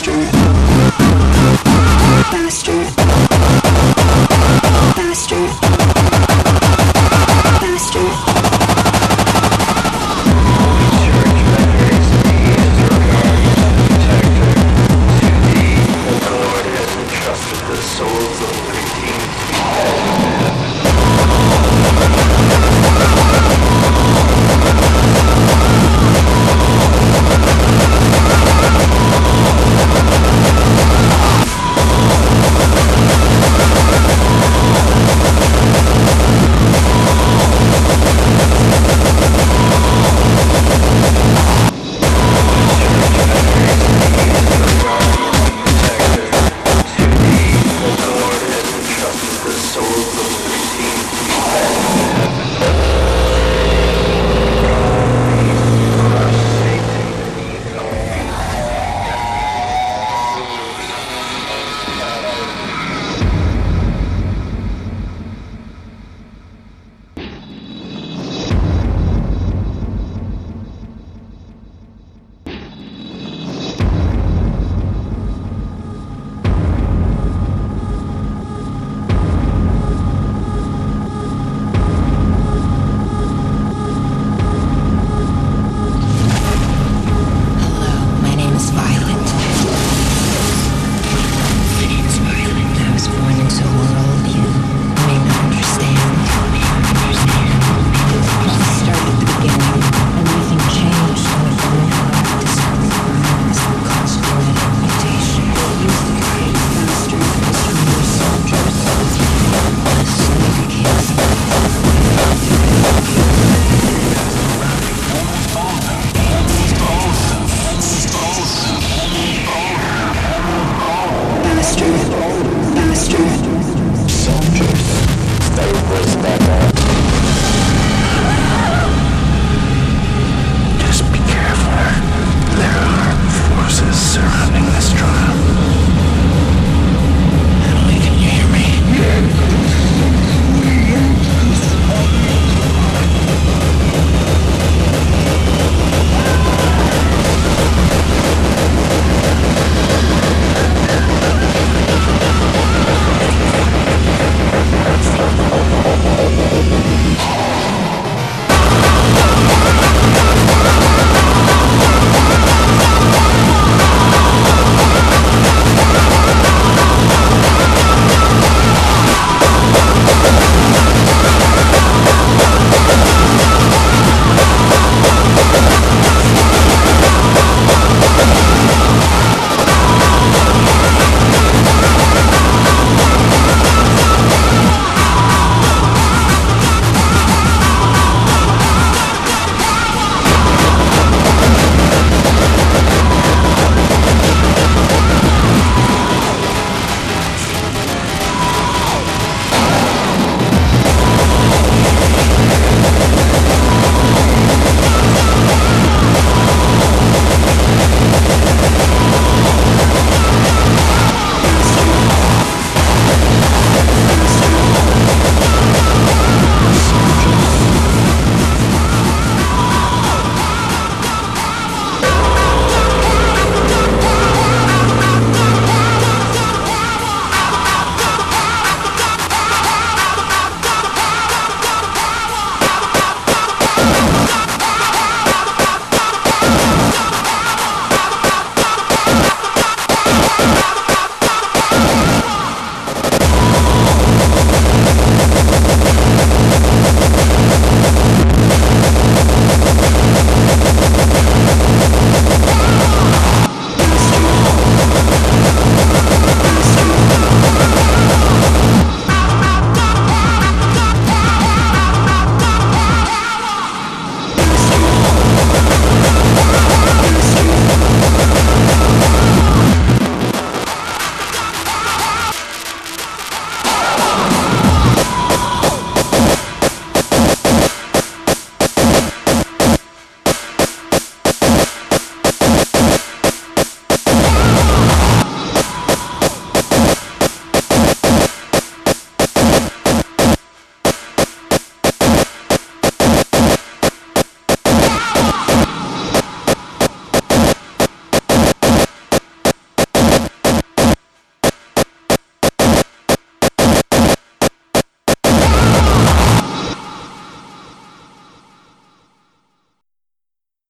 street. 0.00 0.39